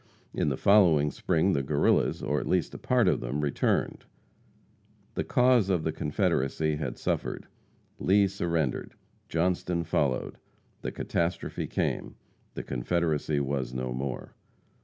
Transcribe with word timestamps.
In 0.33 0.49
the 0.49 0.57
following 0.57 1.11
spring 1.11 1.53
the 1.53 1.61
Guerrillas, 1.61 2.23
or 2.23 2.39
at 2.39 2.47
least 2.47 2.73
a 2.73 2.79
part 2.79 3.07
of 3.07 3.19
them, 3.19 3.39
returned. 3.41 4.05
The 5.13 5.23
cause 5.23 5.69
of 5.69 5.83
the 5.83 5.91
Confederacy 5.91 6.77
had 6.77 6.97
suffered. 6.97 7.45
Lee 7.99 8.27
surrendered. 8.27 8.95
Johnston 9.29 9.83
followed. 9.83 10.39
The 10.81 10.91
catastrophe 10.91 11.67
came; 11.67 12.15
the 12.55 12.63
Confederacy 12.63 13.39
was 13.39 13.75
no 13.75 13.93
more. 13.93 14.33